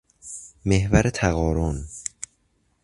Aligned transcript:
محور 0.65 1.09
تقارن 1.09 1.85